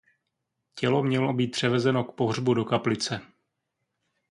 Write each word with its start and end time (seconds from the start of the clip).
Tělo 0.75 1.03
mělo 1.03 1.33
být 1.33 1.47
převezeno 1.47 2.03
k 2.03 2.15
pohřbu 2.15 2.53
do 2.53 2.65
Kaplice. 2.65 3.21